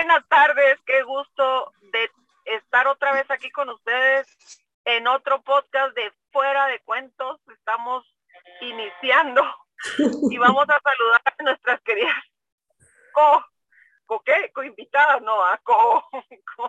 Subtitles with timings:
[0.00, 2.08] Buenas tardes, qué gusto de
[2.44, 4.28] estar otra vez aquí con ustedes
[4.84, 7.40] en otro podcast de Fuera de Cuentos.
[7.52, 8.04] Estamos
[8.60, 9.42] iniciando
[10.30, 12.14] y vamos a saludar a nuestras queridas
[13.12, 13.44] co,
[14.06, 16.08] co qué, co invitadas, no, a co,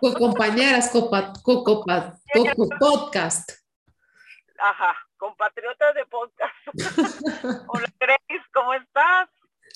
[0.00, 1.84] co, compañeras, co, co, co, co,
[2.80, 3.48] podcast.
[4.58, 6.54] Ajá, compatriotas de podcast.
[7.68, 9.28] Hola Grace, ¿cómo estás?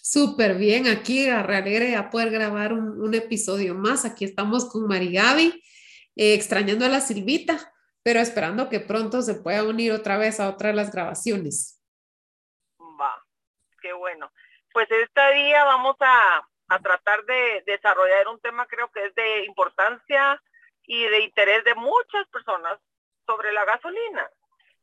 [0.06, 4.04] Súper bien, aquí alegre a poder grabar un, un, episodio más.
[4.04, 5.64] Aquí estamos con Mari Gaby,
[6.14, 7.56] eh, extrañando a la Silvita,
[8.02, 11.82] pero esperando que pronto se pueda unir otra vez a otra de las grabaciones.
[13.00, 13.24] Va,
[13.80, 14.30] qué bueno.
[14.74, 19.46] Pues este día vamos a, a tratar de desarrollar un tema creo que es de
[19.46, 20.38] importancia
[20.82, 22.78] y de interés de muchas personas
[23.26, 24.28] sobre la gasolina.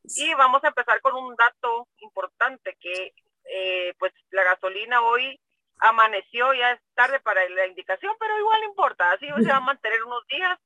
[0.04, 3.14] Y vamos a empezar con un dato importante que
[3.54, 5.40] eh, pues la gasolina hoy
[5.80, 10.04] amaneció, ya es tarde para la indicación, pero igual importa, así se va a mantener
[10.04, 10.58] unos días.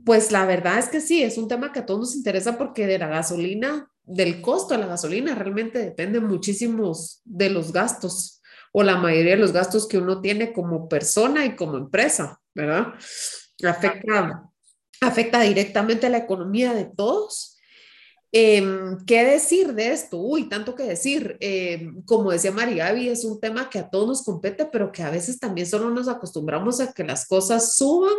[0.03, 2.85] pues la verdad es que sí, es un tema que a todos nos interesa porque
[2.85, 8.41] de la gasolina, del costo de la gasolina, realmente depende muchísimos de los gastos
[8.71, 12.93] o la mayoría de los gastos que uno tiene como persona y como empresa, ¿verdad?
[13.63, 14.43] Afecta,
[14.99, 17.57] afecta directamente a la economía de todos.
[18.33, 20.17] Em, ¿Qué decir de esto?
[20.17, 21.37] Uy, tanto que decir.
[21.39, 25.03] Em, como decía María Gaby, es un tema que a todos nos compete, pero que
[25.03, 28.13] a veces también solo nos acostumbramos a que las cosas suban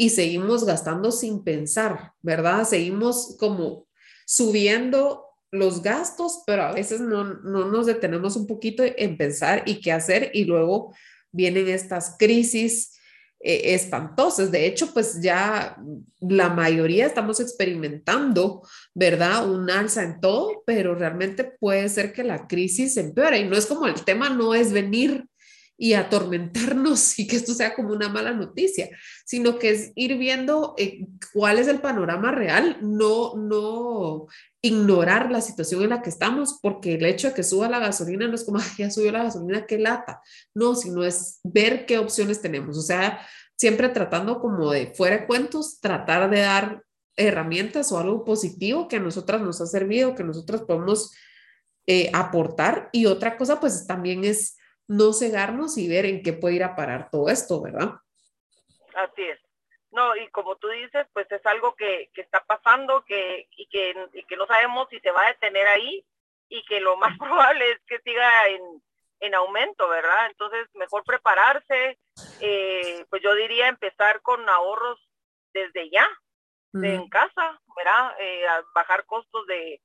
[0.00, 2.64] y seguimos gastando sin pensar, ¿verdad?
[2.64, 3.88] Seguimos como
[4.24, 9.80] subiendo los gastos, pero a veces no, no nos detenemos un poquito en pensar y
[9.80, 10.94] qué hacer y luego
[11.32, 12.96] vienen estas crisis
[13.40, 14.52] eh, espantosas.
[14.52, 15.76] De hecho, pues ya
[16.20, 18.62] la mayoría estamos experimentando,
[18.94, 19.50] ¿verdad?
[19.50, 23.66] Un alza en todo, pero realmente puede ser que la crisis empeore y no es
[23.66, 25.26] como el tema no es venir
[25.80, 28.90] y atormentarnos y que esto sea como una mala noticia,
[29.24, 34.26] sino que es ir viendo eh, cuál es el panorama real, no, no
[34.60, 38.26] ignorar la situación en la que estamos, porque el hecho de que suba la gasolina
[38.26, 40.20] no es como, ya subió la gasolina, qué lata,
[40.52, 43.20] no, sino es ver qué opciones tenemos, o sea,
[43.56, 46.82] siempre tratando como de fuera de cuentos, tratar de dar
[47.16, 51.12] herramientas o algo positivo que a nosotras nos ha servido, que nosotras podemos
[51.86, 52.90] eh, aportar.
[52.92, 54.57] Y otra cosa, pues también es
[54.88, 57.92] no cegarnos y ver en qué puede ir a parar todo esto, ¿verdad?
[58.94, 59.38] Así es.
[59.90, 63.94] No, y como tú dices, pues es algo que, que está pasando que, y, que,
[64.14, 66.04] y que no sabemos si se va a detener ahí
[66.48, 68.82] y que lo más probable es que siga en,
[69.20, 70.26] en aumento, ¿verdad?
[70.26, 71.98] Entonces, mejor prepararse,
[72.40, 74.98] eh, pues yo diría empezar con ahorros
[75.52, 76.06] desde ya,
[76.72, 78.14] de en casa, ¿verdad?
[78.20, 78.44] Eh,
[78.74, 79.80] bajar costos de,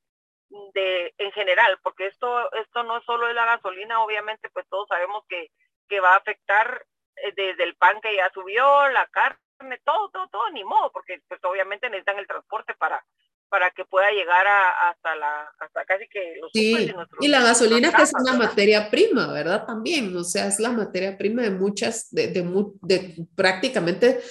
[0.74, 4.88] de en general, porque esto esto no es solo de la gasolina, obviamente pues todos
[4.88, 5.52] sabemos que,
[5.88, 10.28] que va a afectar eh, desde el pan que ya subió, la carne, todo, todo,
[10.28, 13.04] todo, ni modo, porque pues obviamente necesitan el transporte para
[13.50, 16.92] para que pueda llegar a, hasta la hasta casi que los sí.
[17.20, 21.16] y la gasolina que es una materia prima verdad también o sea es la materia
[21.20, 22.42] prima de muchas de, de,
[22.82, 24.24] de prácticamente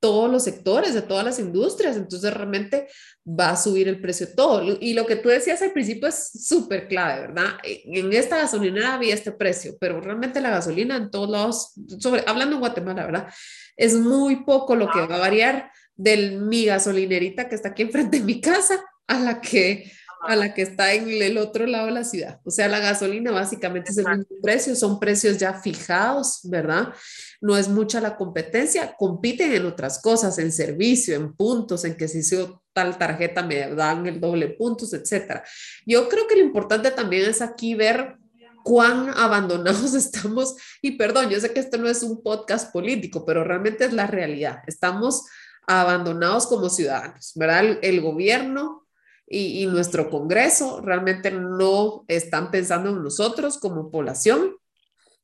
[0.00, 2.88] todos los sectores, de todas las industrias, entonces realmente
[3.26, 4.78] va a subir el precio todo.
[4.80, 7.58] Y lo que tú decías al principio es súper clave, ¿verdad?
[7.62, 12.56] En esta gasolinera había este precio, pero realmente la gasolina en todos lados, sobre, hablando
[12.56, 13.28] en Guatemala, ¿verdad?
[13.76, 18.18] Es muy poco lo que va a variar del mi gasolinerita que está aquí enfrente
[18.18, 21.92] de mi casa a la que a la que está en el otro lado de
[21.92, 22.40] la ciudad.
[22.44, 26.92] O sea, la gasolina básicamente es el mismo precio, son precios ya fijados, ¿verdad?
[27.40, 32.08] No es mucha la competencia, compiten en otras cosas, en servicio, en puntos, en que
[32.08, 35.42] si hizo tal tarjeta me dan el doble puntos, etcétera.
[35.86, 38.16] Yo creo que lo importante también es aquí ver
[38.62, 43.44] cuán abandonados estamos, y perdón, yo sé que esto no es un podcast político, pero
[43.44, 44.62] realmente es la realidad.
[44.66, 45.24] Estamos
[45.66, 47.78] abandonados como ciudadanos, ¿verdad?
[47.82, 48.86] El, gobierno
[49.32, 54.56] y, nuestro Congreso realmente no están pensando en nosotros como población.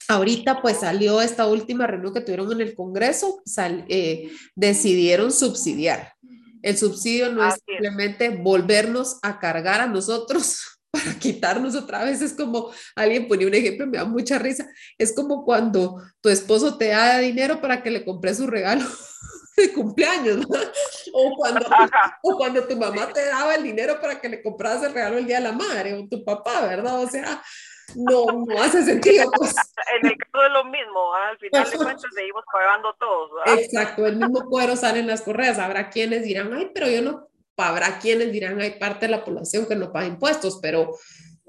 [0.07, 3.43] Ahorita pues salió esta última reunión que tuvieron en el Congreso,
[3.89, 6.13] eh, decidieron subsidiar.
[6.63, 10.61] El subsidio no es simplemente volvernos a cargar a nosotros
[10.93, 12.23] para quitarnos otra vez.
[12.23, 14.69] Es como, alguien ponía un ejemplo, me da mucha risa.
[14.99, 18.85] Es como cuando tu esposo te da dinero para que le compres su regalo
[19.69, 20.47] de cumpleaños,
[21.13, 21.61] o, cuando,
[22.23, 25.27] o cuando tu mamá te daba el dinero para que le compras el regalo el
[25.27, 27.01] día de la madre, o tu papá, ¿verdad?
[27.01, 27.43] O sea,
[27.95, 29.31] no, no hace sentido.
[29.37, 29.55] Pues.
[30.01, 33.31] En el caso de lo mismo, al final de cuentas seguimos pagando todos.
[33.35, 33.63] ¿verdad?
[33.63, 35.59] Exacto, el mismo cuero sale en las correas.
[35.59, 39.67] Habrá quienes dirán, ay, pero yo no habrá quienes dirán hay parte de la población
[39.67, 40.95] que no paga impuestos, pero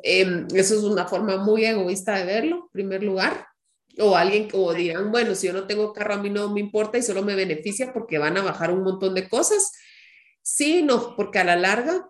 [0.04, 3.48] em, eso es una forma muy egoísta de verlo, en primer lugar.
[4.00, 6.98] O alguien o dirán, bueno, si yo no tengo carro a mí no me importa
[6.98, 9.72] y solo me beneficia porque van a bajar un montón de cosas.
[10.42, 12.08] Sí, no, porque a la larga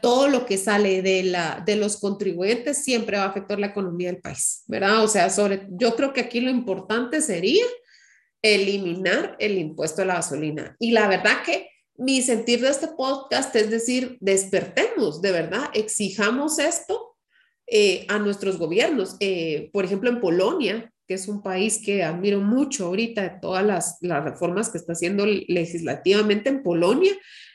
[0.00, 4.10] todo lo que sale de, la, de los contribuyentes siempre va a afectar la economía
[4.10, 5.04] del país, ¿verdad?
[5.04, 7.64] O sea, sobre, yo creo que aquí lo importante sería
[8.42, 10.76] eliminar el impuesto a la gasolina.
[10.78, 16.58] Y la verdad que mi sentir de este podcast es decir, despertemos, de verdad, exijamos
[16.58, 17.16] esto
[17.66, 19.16] eh, a nuestros gobiernos.
[19.20, 23.66] Eh, por ejemplo, en Polonia, que es un país que admiro mucho ahorita de todas
[23.66, 27.10] las, las reformas que está haciendo legislativamente en Polonia,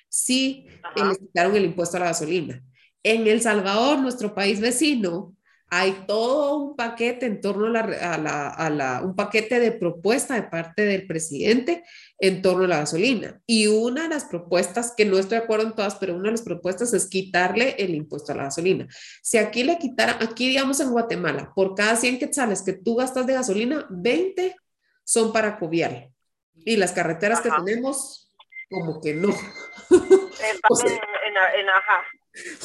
[0.09, 0.67] sí
[0.97, 2.61] le quitaron el impuesto a la gasolina.
[3.01, 5.37] En El Salvador, nuestro país vecino,
[5.69, 7.87] hay todo un paquete en torno a,
[8.17, 11.85] la, a, la, un paquete de propuesta de parte del presidente
[12.19, 13.41] en torno a la gasolina.
[13.45, 16.31] Y una de las propuestas, que no estoy de acuerdo en todas, pero una de
[16.31, 18.87] las propuestas es quitarle el impuesto a la gasolina.
[19.21, 23.27] Si aquí le quitaran, aquí digamos en Guatemala, por cada 100 quetzales que tú gastas
[23.27, 24.55] de gasolina, 20
[25.03, 26.09] son para cobiar.
[26.53, 28.31] Y las carreteras que tenemos,
[28.69, 29.29] como que no.
[29.29, 29.31] en,
[31.59, 32.05] en, ajá.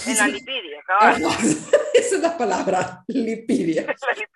[0.07, 0.83] En la lipidia,
[1.95, 3.87] Esa es la palabra, lipidia.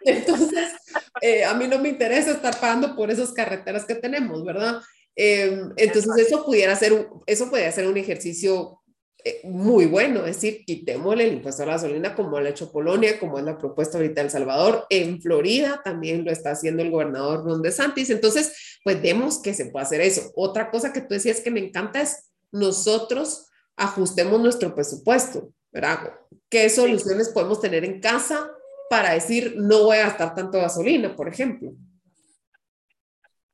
[0.01, 0.75] Entonces,
[1.21, 4.81] eh, a mí no me interesa estar pagando por esas carreteras que tenemos, ¿verdad?
[5.17, 8.81] Em, entonces, eso pudiera ser, eso podría ser un ejercicio
[9.27, 12.71] eh, muy bueno, es decir, quitémosle el impuesto a la gasolina como lo ha hecho
[12.71, 16.91] Polonia, como es la propuesta ahorita El Salvador, en Florida también lo está haciendo el
[16.91, 20.31] gobernador Ron DeSantis, entonces, pues vemos que se puede hacer eso.
[20.37, 26.13] Otra cosa que tú decías que me encanta es nosotros ajustemos nuestro presupuesto, ¿verdad?
[26.51, 28.51] ¿Qué soluciones podemos tener en casa
[28.91, 31.73] para decir no voy a gastar tanto gasolina, por ejemplo?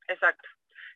[0.08, 0.48] Exacto.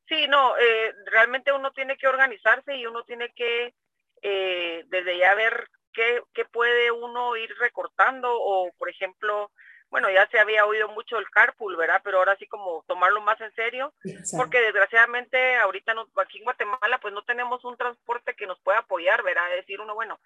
[0.09, 3.75] Sí, no, eh, realmente uno tiene que organizarse y uno tiene que
[4.23, 9.51] eh, desde ya ver qué, qué puede uno ir recortando o, por ejemplo,
[9.89, 12.01] bueno, ya se había oído mucho el carpool, ¿verdad?
[12.03, 13.95] Pero ahora sí como tomarlo más en serio,
[14.37, 18.79] porque desgraciadamente ahorita no, aquí en Guatemala pues no tenemos un transporte que nos pueda
[18.79, 19.49] apoyar, ¿verdad?
[19.50, 20.19] Decir uno, bueno,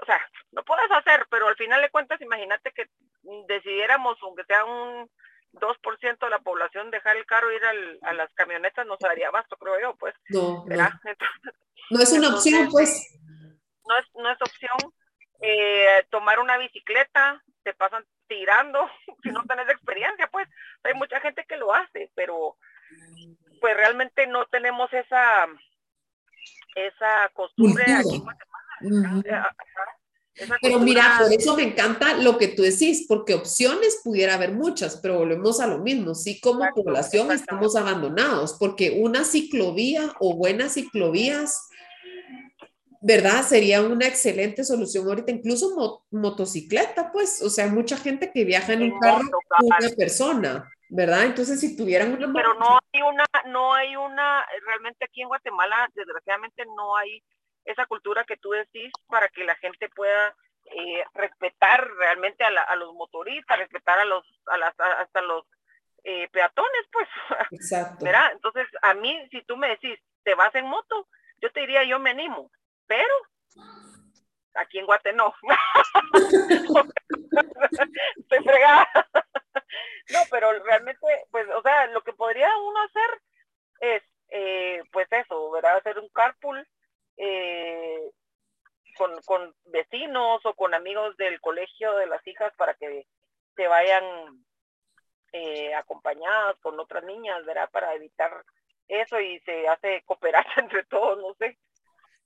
[0.00, 2.88] o sea, no puedes hacer, pero al final de cuentas imagínate que
[3.48, 5.10] decidiéramos, aunque sea un
[5.52, 7.64] 2% de la población dejar el carro e ir
[8.02, 10.14] a las camionetas, nos daría basto, creo yo, pues.
[10.28, 10.88] No, no.
[12.02, 13.18] es una opción, pues.
[13.86, 14.92] No es, no es opción.
[15.40, 18.88] Eh, tomar una bicicleta, te pasan tirando,
[19.22, 20.48] si no tenés experiencia, pues
[20.84, 22.56] hay mucha gente que lo hace, pero
[23.60, 25.46] pues realmente no tenemos esa
[26.74, 28.22] esa costumbre aquí
[30.62, 34.96] Pero mira, por eso me encanta lo que tú decís, porque opciones pudiera haber muchas,
[34.96, 40.74] pero volvemos a lo mismo, sí como población estamos abandonados, porque una ciclovía o buenas
[40.74, 41.70] ciclovías
[43.00, 43.42] ¿verdad?
[43.42, 48.82] Sería una excelente solución ahorita, incluso motocicleta, pues, o sea, mucha gente que viaja en
[48.82, 49.24] un carro
[49.62, 51.24] una persona, ¿verdad?
[51.24, 52.30] Entonces, si tuvieran una...
[52.32, 57.22] Pero no hay una, no hay una, realmente aquí en Guatemala, desgraciadamente no hay
[57.64, 60.34] esa cultura que tú decís para que la gente pueda
[60.66, 65.44] eh, respetar realmente a, los motoristas, respetar a los, a las, hasta los
[66.04, 67.08] eh, peatones, pues.
[67.50, 68.04] Exacto.
[68.04, 68.32] ¿verdad?
[68.32, 71.08] Entonces, a mí, si tú me decís, te vas en moto,
[71.40, 72.50] yo te diría, yo me animo,
[72.86, 73.14] pero
[74.54, 75.34] aquí en Guate no.
[78.16, 78.88] Estoy fregada.
[80.12, 83.22] no, pero realmente, pues, o sea, lo que podría uno hacer
[83.80, 85.76] es, eh, pues eso, ¿verdad?
[85.78, 86.66] Hacer un carpool
[87.22, 88.10] eh,
[88.96, 93.06] con, con vecinos o con amigos del colegio de las hijas para que
[93.56, 94.04] se vayan
[95.32, 97.68] eh, acompañadas con otras niñas, ¿verdad?
[97.70, 98.42] Para evitar
[98.88, 101.58] eso y se hace cooperar entre todos, no sé.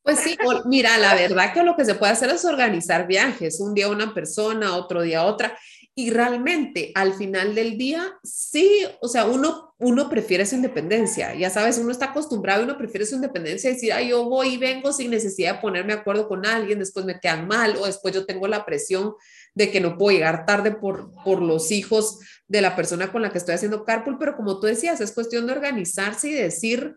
[0.03, 0.37] Pues sí,
[0.67, 4.13] mira, la verdad que lo que se puede hacer es organizar viajes, un día una
[4.13, 5.59] persona, otro día otra,
[5.97, 11.51] y realmente al final del día, sí, o sea, uno, uno prefiere su independencia, ya
[11.51, 15.11] sabes, uno está acostumbrado, uno prefiere su independencia, decir, ay, yo voy y vengo sin
[15.11, 18.49] necesidad de ponerme de acuerdo con alguien, después me quedan mal, o después yo tengo
[18.49, 19.15] la presión
[19.55, 23.31] de que no puedo llegar tarde por, por los hijos de la persona con la
[23.31, 26.97] que estoy haciendo carpool, pero como tú decías, es cuestión de organizarse y decir,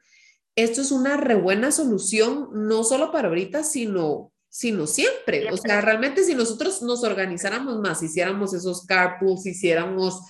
[0.55, 5.51] esto es una re buena solución, no solo para ahorita, sino, sino siempre.
[5.51, 10.21] O sea, realmente si nosotros nos organizáramos más, hiciéramos esos carpools, hiciéramos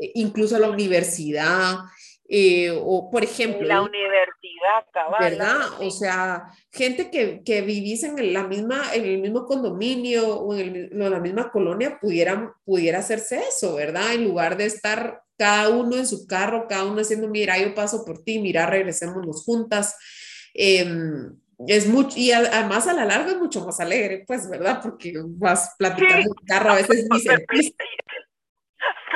[0.00, 1.78] eh, incluso la universidad,
[2.28, 3.66] eh, o por ejemplo...
[3.66, 5.18] La universidad, cabal.
[5.20, 5.60] ¿Verdad?
[5.80, 10.88] O sea, gente que, que vivís en la misma, en el mismo condominio o en,
[10.92, 14.14] la misma colonia pudiera, pudiera hacerse eso, ¿verdad?
[14.14, 18.04] En lugar de estar cada uno en su carro, cada uno haciendo, mira, yo paso
[18.04, 19.96] por ti, mira, regresémonos juntas.
[20.54, 21.36] Em,
[21.66, 24.80] es mucho, y además a la larga es mucho más alegre, pues, ¿verdad?
[24.82, 27.06] Porque vas platicando el carro, a veces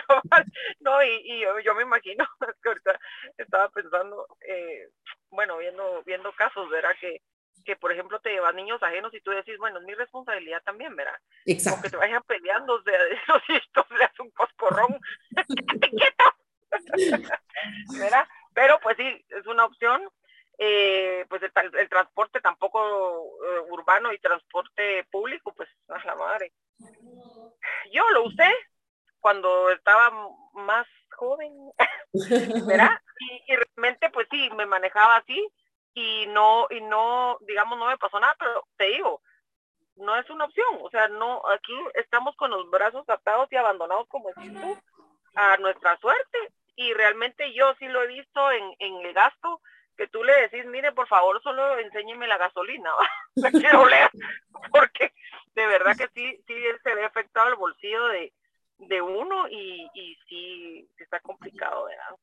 [0.80, 2.24] No, y, y yo, me imagino,
[2.62, 2.98] que ahorita
[3.38, 4.88] estaba pensando, eh,
[5.30, 6.94] bueno, viendo, viendo casos, ¿verdad?
[7.00, 7.20] Que,
[7.64, 10.94] que, por ejemplo, te llevan niños ajenos y tú decís, bueno, es mi responsabilidad también,
[10.94, 11.18] ¿verdad?
[11.46, 11.80] Exacto.
[11.80, 13.42] O que te vayan peleando, o sea, de los
[13.90, 15.00] le hace un coscorrón,
[17.98, 18.28] ¿verdad?
[18.54, 20.08] Pero pues sí, es una opción.
[20.58, 22.80] Eh, pues el, el, transporte tampoco
[23.44, 26.52] eh, urbano y transporte público, pues a la madre.
[27.92, 28.50] Yo lo usé
[29.20, 30.10] cuando estaba
[30.54, 30.86] más
[31.16, 31.52] joven,
[32.12, 35.46] y, realmente pues sí, me manejaba así
[35.94, 39.22] y no, y no, digamos, no me pasó nada, pero te digo,
[39.96, 44.06] no es una opción, o sea, no, aquí estamos con los brazos atados y abandonados
[44.08, 44.78] como decís tú,
[45.34, 46.38] a nuestra suerte,
[46.76, 49.60] y realmente yo sí lo he visto en, en el gasto,
[49.96, 52.90] que tú le decís, mire, por favor, solo enséñeme la gasolina,
[53.34, 54.10] la quiero leer,
[54.70, 55.12] porque
[55.54, 58.32] de verdad que sí, sí se ve afectado el bolsillo de,
[58.78, 62.16] de uno y, y sí, está complicado, ¿verdad?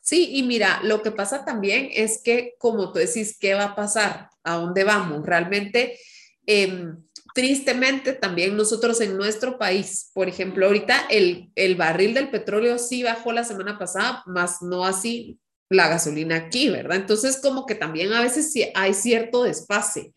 [0.00, 3.74] Sí, y mira, lo que pasa también es que, como tú decís, ¿qué va a
[3.74, 4.28] pasar?
[4.42, 5.24] ¿A dónde vamos?
[5.24, 5.98] Realmente,
[6.44, 7.02] em,
[7.34, 13.02] tristemente, también nosotros en nuestro país, por ejemplo, ahorita el, el barril del petróleo sí
[13.02, 15.40] bajó la semana pasada, más no así
[15.70, 16.96] la gasolina aquí, ¿verdad?
[16.98, 20.12] Entonces, como que también a veces hay cierto desfase.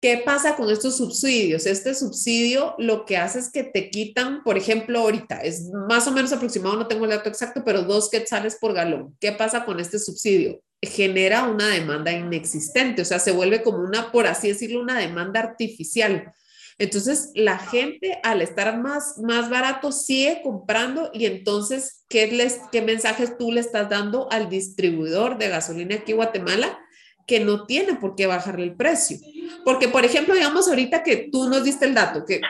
[0.00, 1.64] ¿Qué pasa con estos subsidios?
[1.64, 6.12] Este subsidio lo que hace es que te quitan, por ejemplo, ahorita es más o
[6.12, 9.16] menos aproximado, no tengo el dato exacto, pero dos quetzales por galón.
[9.20, 10.62] ¿Qué pasa con este subsidio?
[10.82, 15.40] Genera una demanda inexistente, o sea, se vuelve como una, por así decirlo, una demanda
[15.40, 16.32] artificial.
[16.78, 22.82] Entonces, la gente al estar más, más barato sigue comprando y entonces, ¿qué, les, ¿qué
[22.82, 26.78] mensajes tú le estás dando al distribuidor de gasolina aquí en Guatemala?
[27.26, 29.18] que no tiene por qué bajarle el precio.
[29.64, 32.40] Porque, por ejemplo, digamos ahorita que tú nos diste el dato, que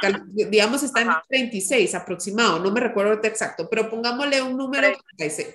[0.50, 5.48] digamos está en 36 aproximado, no me recuerdo exacto, pero pongámosle un número 36.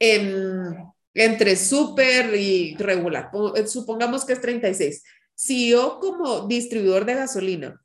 [0.00, 0.74] Em,
[1.14, 3.30] entre súper y regular,
[3.66, 5.04] supongamos que es 36.
[5.34, 7.81] Si yo como distribuidor de gasolina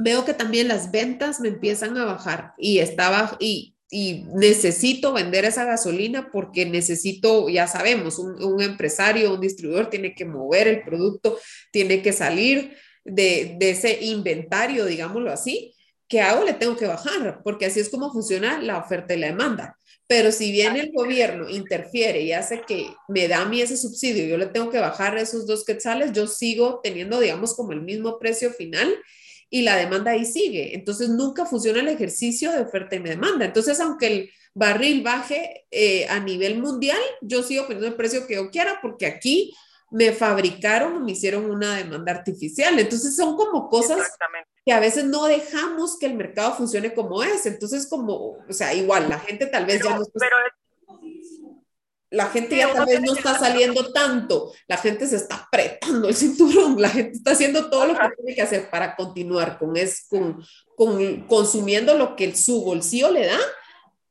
[0.00, 5.44] veo que también las ventas me empiezan a bajar y estaba y y necesito vender
[5.44, 11.38] esa gasolina porque necesito, ya sabemos, un, empresario, un distribuidor tiene que mover el producto,
[11.72, 15.74] tiene que salir de, ese inventario, digámoslo así.
[16.06, 16.44] ¿Qué hago?
[16.44, 19.76] Le tengo que bajar, porque así es como funciona la oferta y la demanda.
[20.06, 24.26] Pero si viene el gobierno, interfiere y hace que me da a mí ese subsidio,
[24.26, 28.18] yo le tengo que bajar esos dos quetzales, yo sigo teniendo, digamos, como el mismo
[28.18, 28.92] precio final
[29.50, 30.74] y la demanda ahí sigue.
[30.74, 33.44] Entonces nunca funciona el ejercicio de oferta y demanda.
[33.44, 38.36] Entonces, aunque el barril baje eh, a nivel mundial, yo sigo poniendo el precio que
[38.36, 39.52] yo quiera porque aquí
[39.90, 42.78] me fabricaron o me hicieron una demanda artificial.
[42.78, 44.08] Entonces son como cosas
[44.64, 47.44] que a veces no dejamos que el mercado funcione como es.
[47.46, 50.04] Entonces como, o sea, igual la gente tal vez ya no...
[50.14, 50.36] Pero
[52.10, 56.14] la gente ya tal vez no está saliendo tanto, la gente se está apretando el
[56.16, 60.06] cinturón, la gente está haciendo todo lo que tiene que hacer para continuar con, es,
[60.08, 60.44] con,
[60.76, 63.38] con, consumiendo lo que su bolsillo le da,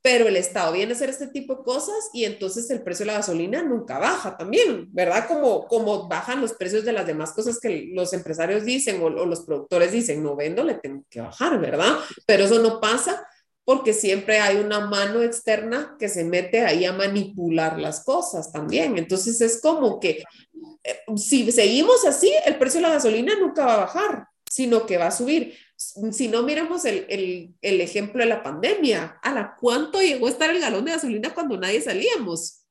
[0.02, 3.12] pero el Estado viene a hacer este tipo de cosas y entonces el precio de
[3.12, 5.28] la gasolina nunca baja también, ¿verdad?
[5.28, 9.26] Como, como bajan los precios de las demás cosas que los empresarios dicen o, o
[9.26, 11.98] los productores dicen, no vendo, le tengo que bajar, ¿verdad?
[12.26, 13.28] Pero eso no pasa
[13.70, 18.98] porque siempre hay una mano externa que se mete ahí a manipular las cosas también.
[18.98, 20.24] Entonces es como que
[20.84, 24.28] eh, si seguimos así, el precio de la gasolina nunca va a bajar.
[24.50, 25.56] sino que va a subir.
[25.76, 30.32] Si no miramos el, el, el ejemplo de la pandemia, ¿a la cuánto llegó a
[30.32, 32.64] estar el galón de gasolina cuando nadie salíamos?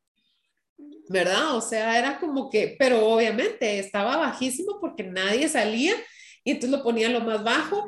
[1.08, 1.54] ¿Verdad?
[1.54, 5.94] O sea, era como que, pero obviamente estaba bajísimo porque nadie salía
[6.42, 7.86] y entonces lo ponían lo más bajo.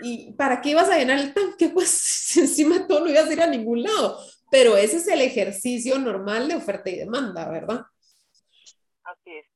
[0.00, 1.68] ¿Y para qué ibas a llenar el tanque?
[1.74, 4.18] Pues encima todo no ibas a ir a ningún lado.
[4.50, 7.86] Pero ese es el ejercicio normal de oferta y demanda, ¿verdad?
[9.02, 9.46] Así es.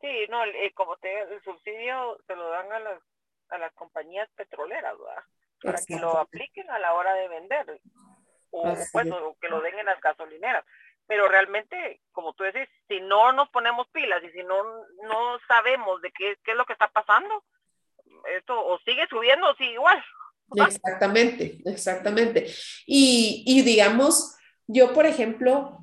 [0.00, 3.02] Sí, no, eh, como te el subsidio se lo dan a las,
[3.48, 5.24] a las compañías petroleras, ¿verdad?
[5.62, 7.80] Para que lo apliquen a la hora de vender.
[8.50, 10.64] O bueno, que lo den en las gasolineras.
[11.06, 14.62] Pero realmente, como tú decís, si no nos ponemos pilas y si no,
[15.02, 17.44] no sabemos de qué, qué es lo que está pasando,
[18.36, 20.02] esto o sigue subiendo o sigue igual.
[20.66, 22.46] Exactamente, exactamente.
[22.86, 25.78] Y, y digamos, yo, por ejemplo,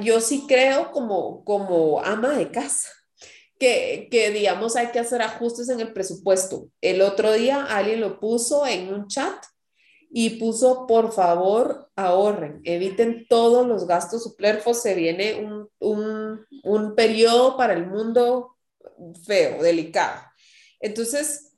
[0.00, 2.90] yo sí creo como, como ama de casa.
[3.58, 6.68] Que, que, digamos, hay que hacer ajustes en el presupuesto.
[6.80, 9.44] El otro día alguien lo puso en un chat
[10.10, 16.94] y puso, por favor, ahorren, eviten todos los gastos superfluos, se viene un, un, un
[16.94, 18.56] periodo para el mundo
[19.24, 20.20] feo, delicado.
[20.80, 21.53] Entonces,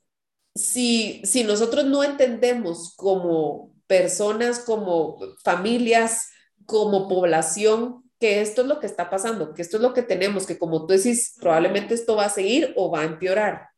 [0.57, 6.29] si, si nosotros no entendemos como personas, como familias,
[6.65, 10.45] como población, que esto es lo que está pasando, que esto es lo que tenemos,
[10.45, 13.69] que como tú decís, probablemente esto va a seguir o va a empeorar.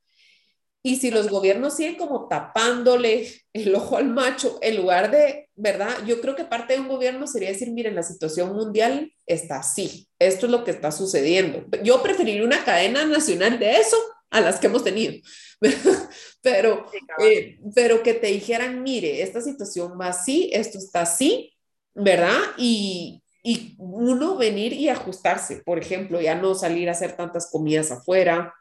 [0.82, 5.90] Y si los gobiernos siguen como tapándole el ojo al macho, en lugar de, ¿verdad?
[6.06, 10.08] Yo creo que parte de un gobierno sería decir, miren, la situación mundial está así,
[10.18, 11.66] esto es lo que está sucediendo.
[11.84, 13.98] Yo preferiría una cadena nacional de eso
[14.30, 15.14] a las que hemos tenido,
[16.42, 16.86] pero,
[17.20, 21.54] eh, pero que te dijeran, mire, esta situación va así, esto está así,
[21.94, 22.40] ¿verdad?
[22.58, 27.92] Y, y uno venir y ajustarse, por ejemplo, ya no salir a hacer tantas comidas
[27.92, 28.54] afuera,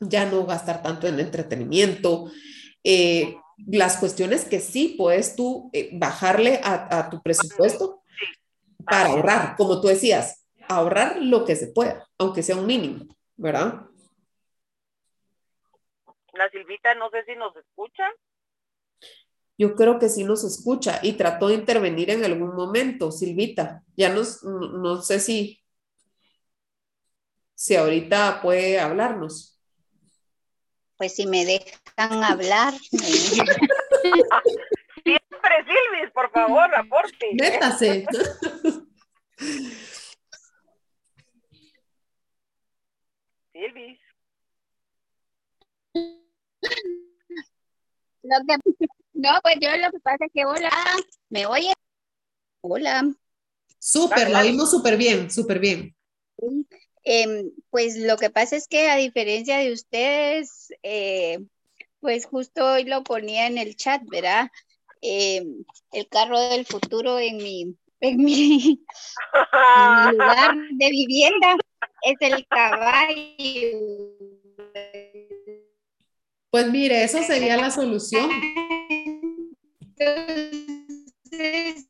[0.00, 2.30] ya no gastar tanto en entretenimiento.
[2.84, 3.36] Eh,
[3.66, 8.02] las cuestiones que sí puedes tú eh, bajarle a, a, tu presupuesto
[8.84, 13.87] para ahorrar, como tú decías, ahorrar lo que se pueda, aunque sea un mínimo, ¿verdad?
[16.38, 18.04] La Silvita, no sé si nos escucha
[19.58, 23.82] yo creo que sí nos escucha y trató de intervenir en algún momento, Silvita.
[23.96, 25.60] Ya no, no sé si,
[27.54, 29.60] si ahorita puede hablarnos.
[30.96, 32.72] Pues si me dejan hablar.
[35.02, 37.34] Siempre, Silvis, por favor, aporte.
[37.34, 38.06] Métase.
[43.52, 44.07] Silvis.
[48.22, 48.56] Lo que
[49.14, 50.70] no, pues yo lo que pasa es que, hola,
[51.28, 51.72] ¿me oye?
[52.60, 53.12] Hola.
[53.78, 55.94] Súper, lo oímos súper bien, súper bien.
[57.04, 61.38] Em, pues lo que pasa es que a diferencia de ustedes, eh,
[62.00, 64.50] pues justo hoy lo ponía en el chat, ¿verdad?
[65.00, 68.84] Em, el carro del futuro en mi, en mi,
[70.12, 71.56] lugar de vivienda
[72.02, 74.27] es el caballo.
[76.50, 78.30] Pues mire, eso sería la solución.
[79.98, 81.88] Entonces,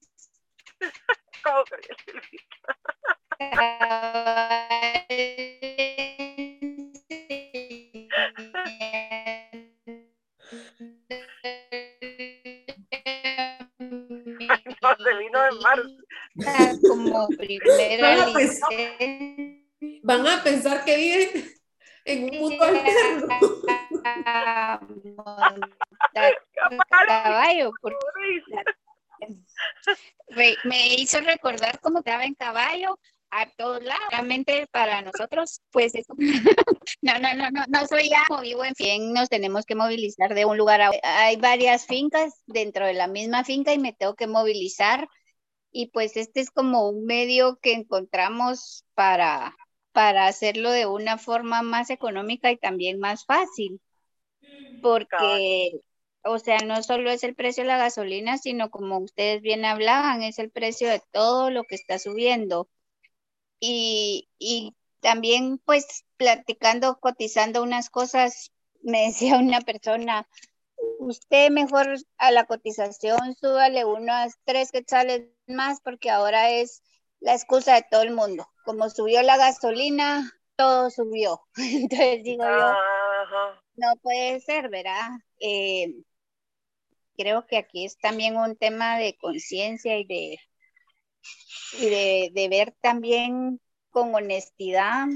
[1.44, 1.64] ¿Cómo
[14.82, 15.96] no, se vino de marzo.
[16.88, 18.70] Como primera van a, pensar,
[20.02, 21.54] van a pensar que viven
[22.04, 23.28] en un mundo alterno.
[26.98, 27.72] Caballo,
[30.64, 32.98] me hizo recordar cómo estaba en caballo
[33.30, 34.04] a todos lados.
[34.10, 36.14] Realmente para nosotros, pues eso.
[37.02, 40.44] no, no, no, no, no soy ya vivo en fin, nos tenemos que movilizar de
[40.44, 41.00] un lugar a otro.
[41.02, 45.08] Hay varias fincas dentro de la misma finca y me tengo que movilizar.
[45.70, 49.54] Y pues este es como un medio que encontramos para,
[49.92, 53.80] para hacerlo de una forma más económica y también más fácil.
[54.80, 55.80] Porque
[56.28, 60.22] o sea, no solo es el precio de la gasolina, sino como ustedes bien hablaban,
[60.22, 62.68] es el precio de todo lo que está subiendo.
[63.60, 70.28] Y, y también, pues, platicando, cotizando unas cosas, me decía una persona,
[70.98, 76.82] usted mejor a la cotización súbale unas tres quetzales más porque ahora es
[77.20, 78.46] la excusa de todo el mundo.
[78.64, 81.40] Como subió la gasolina, todo subió.
[81.56, 82.74] Entonces digo yo,
[83.78, 85.08] no puede ser, ¿verdad?
[85.40, 85.94] Eh,
[87.16, 90.38] creo que aquí es también un tema de conciencia y de,
[91.80, 93.60] y de, ver también
[93.90, 95.06] con honestidad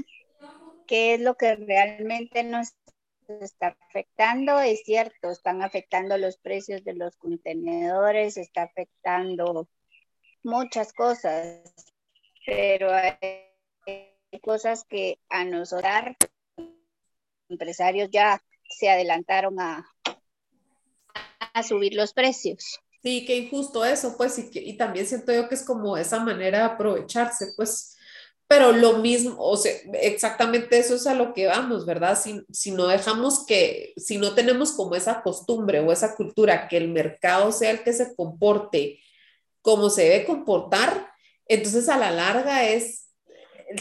[0.87, 2.73] qué es lo que realmente nos
[3.27, 9.69] está afectando, es cierto, están afectando los precios de los contenedores, está afectando
[10.43, 11.61] muchas cosas,
[12.45, 16.17] pero hay cosas que a nosotros,
[17.47, 18.41] empresarios, ya
[18.77, 19.87] se adelantaron a,
[21.53, 22.79] a subir los precios.
[23.01, 26.59] Sí, qué injusto eso, pues, y, y también siento yo que es como esa manera
[26.59, 27.97] de aprovecharse, pues,
[28.47, 32.19] pero lo mismo, o sea, exactamente eso es a lo que vamos, ¿verdad?
[32.21, 36.77] Si, si no dejamos que, si no tenemos como esa costumbre o esa cultura que
[36.77, 38.99] el mercado sea el que se comporte
[39.61, 41.09] como se debe comportar,
[41.47, 43.02] entonces a la larga es,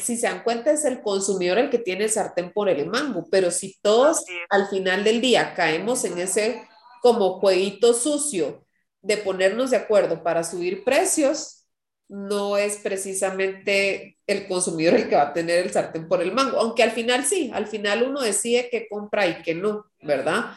[0.00, 3.26] si se dan cuenta, es el consumidor el que tiene el sartén por el mango,
[3.30, 6.62] pero si todos al final del día caemos en ese
[7.00, 8.64] como jueguito sucio
[9.00, 11.66] de ponernos de acuerdo para subir precios,
[12.08, 16.58] no es precisamente el consumidor el que va a tener el sartén por el mango,
[16.58, 20.56] aunque al final sí, al final uno decide qué compra y qué no, ¿verdad?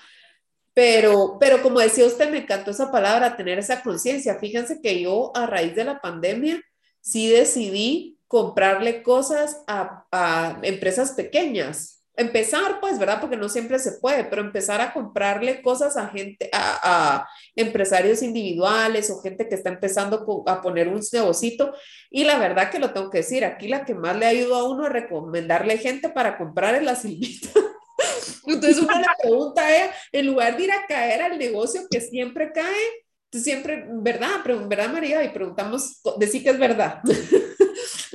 [0.74, 4.38] Pero, pero como decía usted, me encantó esa palabra, tener esa conciencia.
[4.40, 6.62] Fíjense que yo a raíz de la pandemia
[7.00, 12.04] sí decidí comprarle cosas a, a empresas pequeñas.
[12.18, 13.20] Empezar, pues, ¿verdad?
[13.20, 16.80] Porque no siempre se puede, pero empezar a comprarle cosas a gente, a,
[17.18, 21.74] a empresarios individuales o gente que está empezando a poner un negocito.
[22.10, 24.64] Y la verdad que lo tengo que decir, aquí la que más le ayuda a
[24.64, 27.50] uno a recomendarle gente para comprar es la Silvita.
[28.48, 32.00] Entonces uno le pregunta a ella, en lugar de ir a caer al negocio que
[32.00, 34.42] siempre cae, siempre, ¿verdad?
[34.68, 35.24] ¿Verdad, María?
[35.24, 37.02] Y preguntamos, decir que es verdad.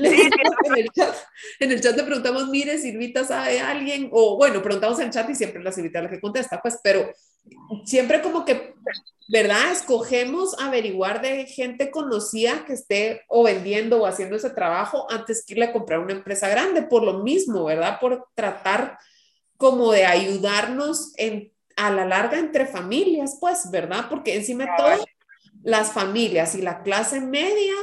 [0.08, 1.14] en, el chat,
[1.58, 4.08] en el chat le preguntamos, mire, Silvita, ¿sabe alguien?
[4.12, 7.10] O bueno, preguntamos en el chat y siempre la Silvita la que contesta, pues, pero
[7.84, 8.74] siempre como que,
[9.28, 9.72] ¿verdad?
[9.72, 15.54] Escogemos averiguar de gente conocida que esté o vendiendo o haciendo ese trabajo antes que
[15.54, 17.98] irle a comprar una empresa grande, por lo mismo, ¿verdad?
[18.00, 18.98] Por tratar
[19.56, 24.06] como de ayudarnos en, a la larga entre familias, pues, ¿verdad?
[24.08, 25.04] Porque encima de todo,
[25.62, 27.74] las familias y la clase media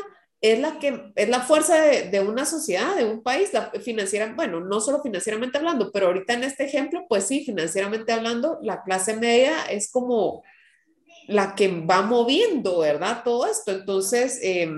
[0.42, 4.32] es la que es la fuerza de, de una sociedad, de un país, la financiera,
[4.36, 8.84] bueno, no solo financieramente hablando, pero ahorita en este ejemplo, pues sí, financieramente hablando, la
[8.84, 10.44] clase media es como
[11.28, 13.24] la que va moviendo, ¿verdad?
[13.24, 13.72] Todo esto.
[13.72, 14.70] Entonces, eh,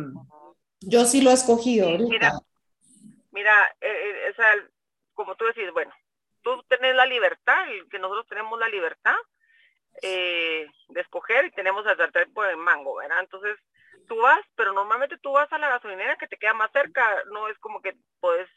[0.82, 1.88] yo sí lo he escogido.
[1.88, 2.10] Ahorita.
[2.10, 2.32] Mira,
[3.32, 4.48] mira eh, eh, o sea,
[5.14, 5.94] como tú decís, bueno,
[6.42, 9.16] tú tenés la libertad, que nosotros tenemos la libertad
[10.02, 13.20] eh, de escoger y tenemos el sartén por el mango, ¿verdad?
[13.20, 13.58] Entonces,
[14.10, 17.48] tú vas, pero normalmente tú vas a la gasolinera que te queda más cerca, no
[17.48, 18.50] es como que puedes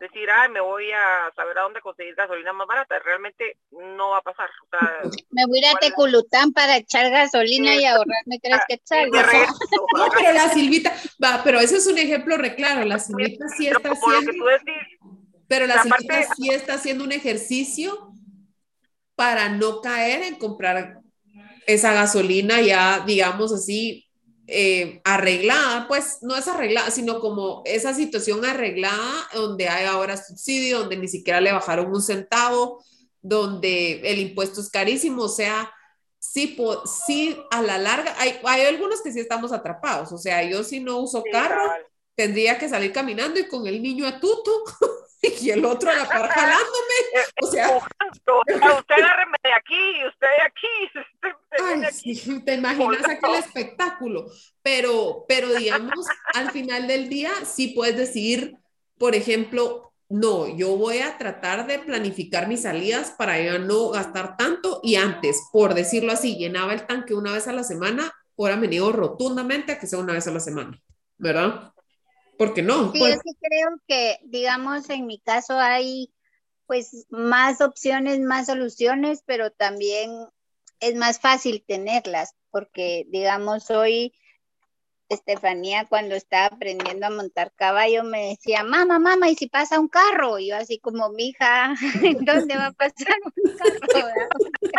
[0.00, 4.18] decir, ah, me voy a saber a dónde conseguir gasolina más barata, realmente no va
[4.18, 4.48] a pasar.
[4.64, 9.12] O sea, me voy a ir a Teculután para echar gasolina y ahorrarme tres quetzales.
[9.96, 13.68] No, pero la Silvita, va, pero ese es un ejemplo re claro, la Silvita sí
[13.68, 14.32] está haciendo...
[15.48, 18.12] Pero la Silvita sí está haciendo un ejercicio
[19.14, 20.98] para no caer en comprar
[21.66, 24.07] esa gasolina ya, digamos así,
[24.50, 30.78] eh, arreglada, pues no es arreglada, sino como esa situación arreglada donde hay ahora subsidio,
[30.80, 32.82] donde ni siquiera le bajaron un centavo,
[33.20, 35.70] donde el impuesto es carísimo, o sea,
[36.18, 36.56] sí,
[37.06, 40.80] sí a la larga, hay, hay algunos que sí estamos atrapados, o sea, yo si
[40.80, 41.60] no uso carro,
[42.14, 44.64] tendría que salir caminando y con el niño a tuto.
[45.40, 46.68] y el otro a la par jalándome.
[47.42, 51.36] O sea, usted agárreme de aquí, usted de aquí.
[51.64, 52.14] Ay, aquí.
[52.14, 54.26] Sí, te imaginas aquel espectáculo.
[54.62, 58.56] Pero, pero digamos, al final del día, sí puedes decir,
[58.98, 64.36] por ejemplo, no, yo voy a tratar de planificar mis salidas para ya no gastar
[64.36, 64.80] tanto.
[64.82, 68.68] Y antes, por decirlo así, llenaba el tanque una vez a la semana, ahora me
[68.68, 70.80] niego rotundamente a que sea una vez a la semana,
[71.18, 71.72] ¿verdad?
[72.38, 72.92] Porque no.
[72.92, 73.16] Sí, pues.
[73.16, 76.12] yo sí creo que, digamos, en mi caso hay
[76.66, 80.10] pues más opciones, más soluciones, pero también
[80.80, 84.12] es más fácil tenerlas, porque, digamos, hoy
[85.08, 89.88] Estefanía cuando estaba aprendiendo a montar caballo me decía, mamá, mamá, ¿y si pasa un
[89.88, 90.38] carro?
[90.38, 91.74] Y yo así como, mija,
[92.20, 93.78] ¿dónde va a pasar un carro?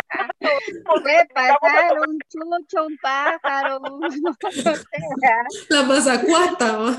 [1.02, 3.80] Puede pasar un chucho, un pájaro,
[5.68, 6.96] la mazacuata.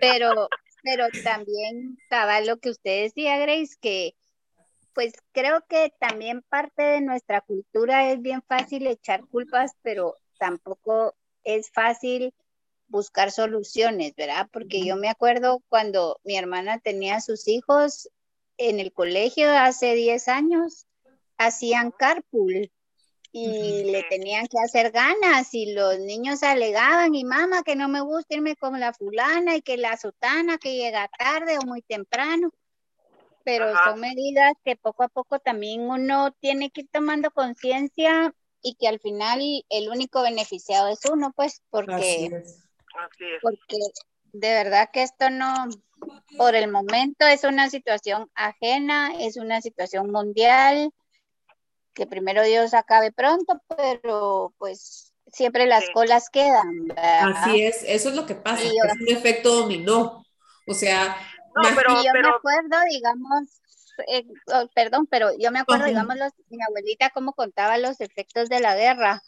[0.00, 0.48] Pero,
[0.82, 4.14] pero también estaba lo que usted decía, Grace, que
[4.94, 11.14] pues creo que también parte de nuestra cultura es bien fácil echar culpas, pero tampoco
[11.44, 12.34] es fácil
[12.88, 14.48] buscar soluciones, ¿verdad?
[14.52, 18.10] Porque yo me acuerdo cuando mi hermana tenía sus hijos
[18.58, 20.86] en el colegio hace 10 años,
[21.38, 22.70] hacían carpool
[23.34, 28.02] y le tenían que hacer ganas y los niños alegaban y mamá que no me
[28.02, 32.50] gusta irme con la fulana y que la sotana que llega tarde o muy temprano.
[33.42, 38.74] pero son medidas que poco a poco también uno tiene que ir tomando conciencia y
[38.74, 39.40] que al final
[39.70, 42.44] el único beneficiado es uno, pues, porque,
[43.40, 43.76] porque
[44.32, 45.68] de verdad que esto no,
[46.36, 50.92] por el momento es una situación ajena, es una situación mundial,
[51.94, 56.92] que primero Dios acabe pronto, pero pues siempre las colas quedan.
[56.96, 60.24] Así es, eso es lo que pasa, es un efecto dominó.
[60.66, 61.16] O sea,
[61.54, 63.60] no, pero, yo me acuerdo, digamos,
[64.08, 66.16] eh, oh, perdón, pero yo me acuerdo, digamos,
[66.48, 69.22] mi abuelita cómo contaba los efectos de la guerra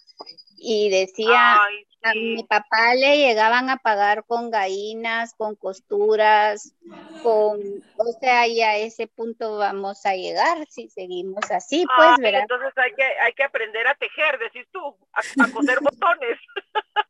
[0.67, 1.61] y decía,
[2.03, 6.75] a mi papá le llegaban a pagar con gallinas, con costuras,
[7.23, 7.61] con,
[7.97, 12.43] o sea, y a ese punto vamos a llegar si seguimos así, pues, ¿verdad?
[12.43, 16.39] Entonces hay que, hay que aprender a tejer, decís tú, a, a coser botones.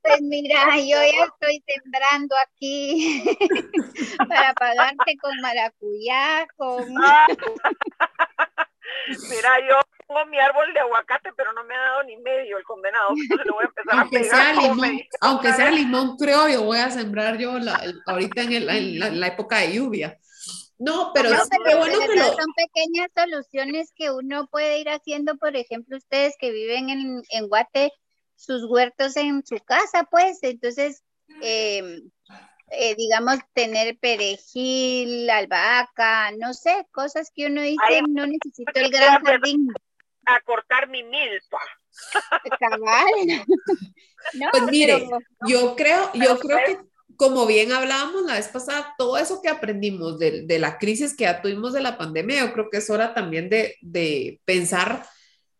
[0.02, 3.24] Pues mira, yo ya estoy sembrando aquí
[4.28, 6.84] para pagarte con maracuyá, con...
[9.28, 12.64] Mira, yo tengo mi árbol de aguacate, pero no me ha dado ni medio el
[12.64, 13.10] condenado.
[13.10, 14.54] Entonces lo voy a empezar aunque a pegar.
[14.54, 18.68] Sea limón, aunque sea limón creo, yo voy a sembrar yo la, ahorita en, el,
[18.68, 20.18] en, la, época de lluvia.
[20.78, 25.96] No, pero, no, pero bueno son pequeñas soluciones que uno puede ir haciendo, por ejemplo,
[25.96, 27.92] ustedes que viven en, en Guate,
[28.34, 31.02] sus huertos en su casa, pues, entonces,
[31.40, 32.00] eh,
[32.70, 39.24] eh, digamos, tener perejil, albahaca, no sé, cosas que uno dice, no necesito el gran
[39.24, 39.68] jardín.
[40.26, 41.58] A cortar mi milpa.
[44.52, 45.08] pues mire,
[45.46, 46.78] yo creo, yo creo que
[47.16, 51.24] como bien hablábamos la vez pasada, todo eso que aprendimos de, de, la crisis que
[51.24, 55.06] ya tuvimos de la pandemia, yo creo que es hora también de, de pensar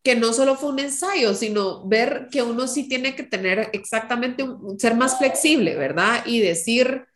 [0.05, 4.43] que no solo fue un ensayo, sino ver que uno sí tiene que tener exactamente,
[4.43, 6.23] un, ser más flexible, ¿verdad?
[6.27, 7.07] Y decir,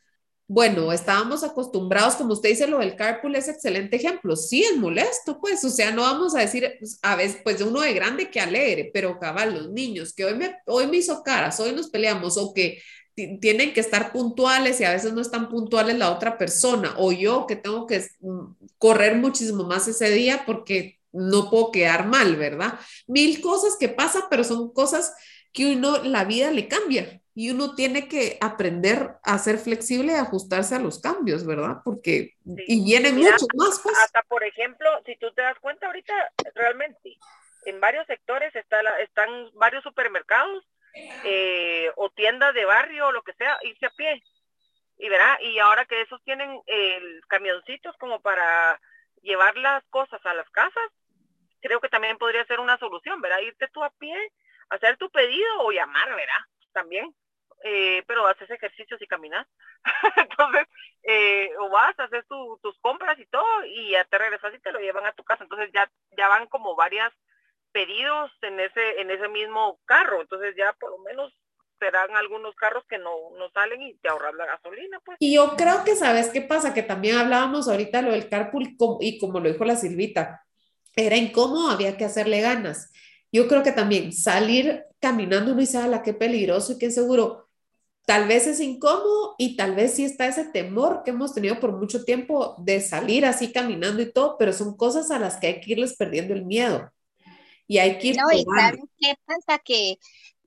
[0.51, 4.35] bueno, estábamos acostumbrados, como usted dice, lo del carpool es excelente ejemplo.
[4.35, 7.65] Sí, es molesto, pues, o sea, no vamos a decir pues, a veces, pues, de
[7.65, 11.23] uno de grande que alegre, pero cabal, los niños que hoy me, hoy me hizo
[11.23, 12.81] caras, hoy nos peleamos, o que
[13.41, 17.47] tienen que estar puntuales y a veces no están puntuales la otra persona, o yo
[17.47, 22.79] que tengo que mm, correr muchísimo más ese día porque no puedo quedar mal, ¿verdad?
[23.07, 25.13] Mil cosas que pasan, pero son cosas
[25.53, 30.17] que uno, la vida le cambia y uno tiene que aprender a ser flexible y
[30.17, 31.77] ajustarse a los cambios, ¿verdad?
[31.85, 34.05] Porque, y vienen muchos más cosas.
[34.05, 36.15] Hasta, por ejemplo, si tú te das cuenta ahorita,
[36.55, 37.17] realmente,
[37.65, 40.65] en varios sectores está están varios supermercados
[41.25, 44.23] eh, o tiendas de barrio o lo que sea, irse a pie.
[44.99, 48.81] Y verá, y ahora que esos tienen eh, camioncitos como para
[49.23, 50.91] llevar las cosas a las casas,
[51.61, 53.41] creo que también podría ser una solución, ¿verdad?
[53.41, 54.17] Irte tú a pie,
[54.71, 56.41] hacer tu pedido o llamar, ¿verdad?
[56.73, 57.15] También.
[57.65, 59.47] Eh, pero haces ejercicios y caminas.
[60.17, 60.67] Entonces,
[61.03, 64.73] eh, o vas, haces tu, tus compras y todo, y ya te regresas y te
[64.73, 65.45] lo llevan a tu casa.
[65.45, 67.13] Entonces ya, ya van como varias
[67.73, 70.21] pedidos en ese, en ese mismo carro.
[70.21, 71.35] Entonces ya por lo menos
[71.79, 75.17] serán algunos carros que no, no salen y te ahorras la gasolina, pues.
[75.21, 76.75] Y yo creo que, ¿sabes qué pasa?
[76.75, 80.45] Que también hablábamos ahorita lo del carpool y como lo dijo la Silvita,
[80.97, 82.93] era incómodo, había que hacerle ganas.
[83.33, 87.49] Yo creo que también salir caminando uno y sabe la qué peligroso y qué seguro.
[88.07, 91.77] Tal vez es incómodo y tal vez sí está ese temor que hemos tenido por
[91.79, 95.61] mucho tiempo de salir así caminando y todo, pero son cosas a las que hay
[95.61, 96.91] que irles perdiendo el miedo.
[97.67, 98.17] Y hay que ir.
[98.17, 99.59] No, y ¿sabes qué pasa?
[99.59, 99.99] Que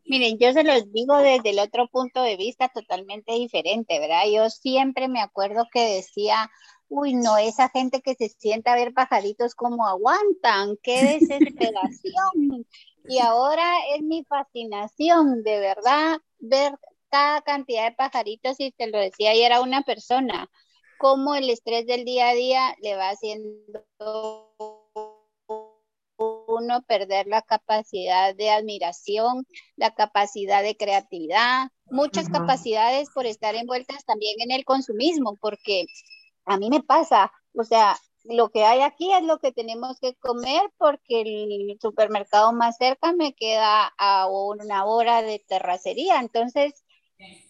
[0.06, 4.24] Miren, yo se los digo desde el otro punto de vista totalmente diferente, ¿verdad?
[4.30, 6.50] Yo siempre me acuerdo que decía,
[6.92, 12.66] uy, no, esa gente que se sienta a ver pajaritos como aguantan, qué desesperación.
[13.08, 16.78] y ahora es mi fascinación, de verdad, ver
[17.10, 20.50] cada cantidad de pajaritos, y te lo decía ayer a una persona,
[21.00, 23.86] cómo el estrés del día a día le va haciendo
[26.48, 34.04] uno perder la capacidad de admiración, la capacidad de creatividad, muchas capacidades por estar envueltas
[34.04, 35.86] también en el consumismo, porque
[36.54, 40.16] a mí me pasa, o sea, lo que hay aquí es lo que tenemos que
[40.16, 46.84] comer porque el supermercado más cerca me queda a una hora de terracería, entonces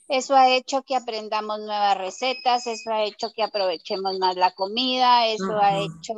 [0.07, 5.27] eso ha hecho que aprendamos nuevas recetas, eso ha hecho que aprovechemos más la comida,
[5.27, 6.13] eso ha hecho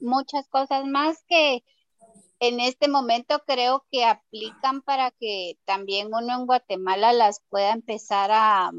[0.00, 1.62] muchas cosas más que
[2.38, 8.30] en este momento creo que aplican para que también uno en Guatemala las pueda empezar
[8.32, 8.70] a,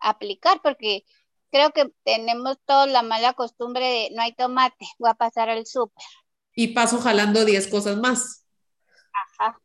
[0.00, 1.04] aplicar, porque
[1.50, 5.66] creo que tenemos toda la mala costumbre de no hay tomate, voy a pasar al
[5.66, 6.04] súper.
[6.54, 8.44] Y paso jalando 10 cosas más.
[9.38, 9.60] Ajá.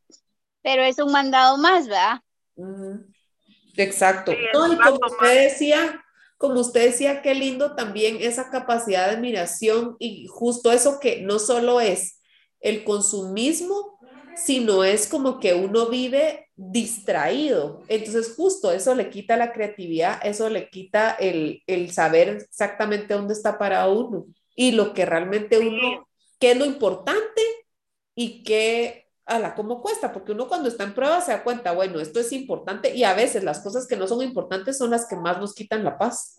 [0.61, 2.21] Pero es un mandado más, ¿verdad?
[3.77, 4.31] Exacto.
[4.31, 6.03] y como usted decía,
[6.37, 11.39] como usted decía, qué lindo también esa capacidad de admiración y justo eso que no
[11.39, 12.19] solo es
[12.59, 13.99] el consumismo,
[14.35, 17.83] sino es como que uno vive distraído.
[17.87, 23.33] Entonces, justo eso le quita la creatividad, eso le quita el, el saber exactamente dónde
[23.33, 26.07] está para uno y lo que realmente uno,
[26.39, 27.41] qué es lo importante
[28.15, 31.73] y qué, a la cómo cuesta, porque uno cuando está en prueba se da cuenta,
[31.73, 35.07] bueno, esto es importante y a veces las cosas que no son importantes son las
[35.07, 36.37] que más nos quitan la paz.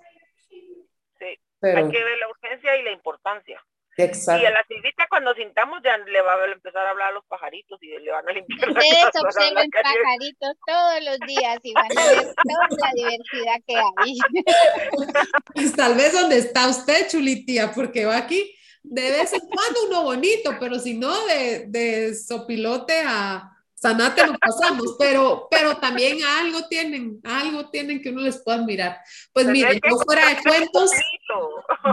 [1.18, 3.62] Sí, Pero, hay que ver la urgencia y la importancia.
[3.96, 4.42] Exacto.
[4.42, 7.24] Y a la silvita cuando sintamos ya le va a empezar a hablar a los
[7.26, 8.68] pajaritos y le van a limpiar.
[8.68, 14.18] Ustedes observen pajaritos todos los días y van a ver toda la diversidad que hay.
[15.54, 18.52] Pues tal vez donde está usted, chulitía, porque va aquí
[18.88, 24.38] de vez en cuando uno bonito, pero si no, de, de sopilote a sanate nos
[24.38, 28.98] pasamos, pero, pero también algo tienen, algo tienen que uno les pueda admirar.
[29.32, 30.90] Pues miren, yo fuera de cuentos,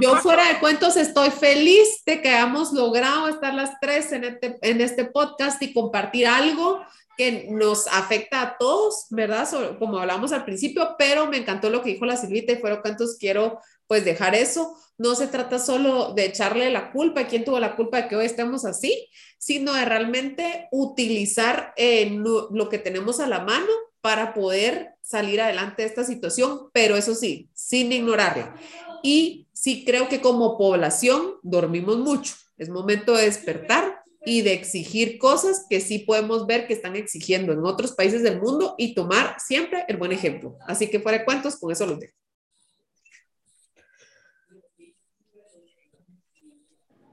[0.01, 4.57] yo fuera de cuentos estoy feliz de que hayamos logrado estar las tres en este,
[4.61, 6.81] en este podcast y compartir algo
[7.17, 9.47] que nos afecta a todos, ¿verdad?
[9.77, 12.81] como hablamos al principio, pero me encantó lo que dijo la Silvita y fuera de
[12.81, 14.75] cuentos quiero pues dejar eso.
[14.97, 18.25] No se trata solo de echarle la culpa quién tuvo la culpa de que hoy
[18.25, 24.91] estemos así, sino de realmente utilizar eh, lo, que tenemos a la mano para poder
[25.01, 28.55] salir adelante de esta situación, pero eso sí, sin ignorarla.
[29.01, 32.35] Y sí creo que como población dormimos mucho.
[32.57, 37.51] Es momento de despertar y de exigir cosas que sí podemos ver que están exigiendo
[37.51, 40.57] en otros países del mundo y tomar siempre el buen ejemplo.
[40.67, 42.13] Así que fuera de cuentos, con eso los dejo.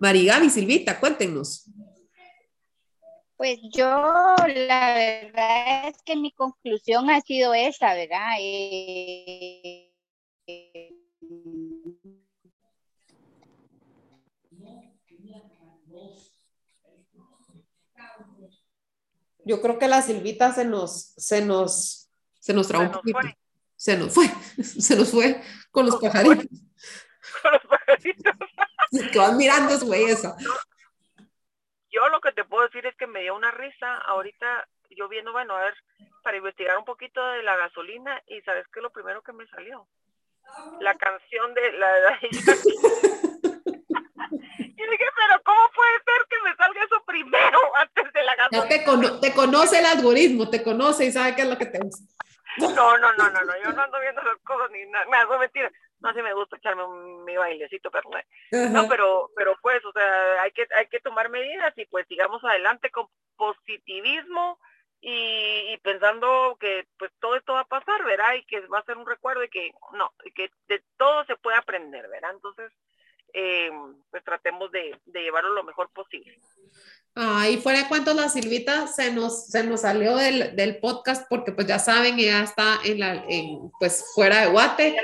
[0.01, 1.71] Marigaby, Silvita, cuéntenos.
[3.37, 8.37] Pues yo, la verdad es que mi conclusión ha sido esa, ¿verdad?
[8.39, 9.93] Eh,
[19.45, 23.19] yo creo que la Silvita se nos, se nos, se nos trajo un poquito.
[23.77, 24.27] Se nos fue,
[24.63, 26.47] se nos fue con los pajaritos.
[27.43, 28.35] Con los pajaritos.
[29.13, 30.35] que van mirando es güey eso.
[31.91, 35.33] Yo lo que te puedo decir es que me dio una risa ahorita, yo viendo,
[35.33, 35.75] bueno, a ver,
[36.23, 39.89] para investigar un poquito de la gasolina y sabes que lo primero que me salió,
[40.81, 42.17] la canción de la...
[42.23, 42.47] y dije,
[45.17, 48.69] pero ¿cómo puede ser que me salga eso primero antes de la gasolina?
[48.69, 48.79] te,
[49.29, 52.05] te conoce el algoritmo, te conoce y sabe qué es lo que te gusta.
[52.59, 55.37] No, no, no, no, no, yo no ando viendo las cosas ni nada, me hago
[55.39, 58.11] mentira no sé, me gusta echarme un, mi bailecito, pero
[58.71, 62.43] no, pero, pero pues, o sea, hay que, hay que tomar medidas y pues sigamos
[62.45, 64.59] adelante con positivismo
[65.03, 68.35] y, pensando que pues todo esto va a pasar, ¿verdad?
[68.35, 71.37] Y que va a ser un recuerdo y que no, y que de todo se
[71.37, 72.33] puede aprender, ¿verdad?
[72.33, 72.71] Entonces,
[73.33, 73.71] eh,
[74.11, 76.37] pues tratemos de, de, llevarlo lo mejor posible.
[77.15, 81.27] Ah, y fuera de cuentos, la Silvita se nos, se nos salió del, del podcast
[81.31, 84.97] porque pues ya saben, ella está en la, en, pues fuera de Guate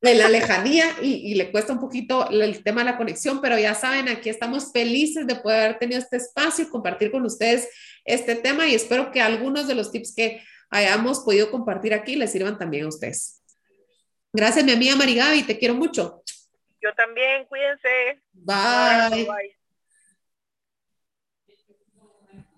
[0.00, 3.74] de la lejanía y, le cuesta un poquito el tema de la conexión, pero ya
[3.74, 7.68] saben, aquí estamos felices de poder haber tenido este espacio y compartir con ustedes
[8.04, 12.32] este tema y espero que algunos de los tips que hayamos podido compartir aquí les
[12.32, 13.42] sirvan también a ustedes.
[14.32, 16.22] Gracias, mi amiga Marigaby, te quiero mucho.
[16.82, 18.20] Yo también, cuídense.
[18.32, 19.56] bye.